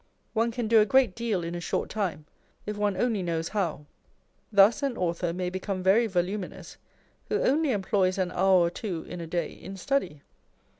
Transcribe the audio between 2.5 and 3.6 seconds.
if one only knowTs